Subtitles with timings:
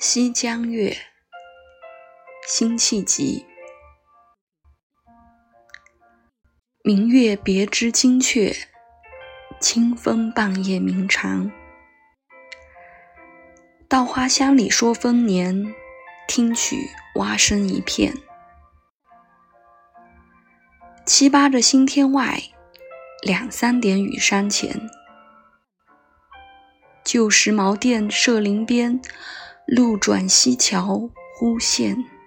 [0.00, 0.90] 西江月·
[2.46, 3.44] 辛弃疾。
[6.84, 8.54] 明月别枝惊鹊，
[9.60, 11.50] 清风半夜鸣蝉。
[13.88, 15.74] 稻花香里说丰年，
[16.28, 16.76] 听取
[17.16, 18.14] 蛙声一片。
[21.04, 22.40] 七八个星天外，
[23.26, 24.88] 两三点雨山前。
[27.04, 29.00] 旧时茅店社林边，
[29.68, 32.17] 路转溪桥忽见。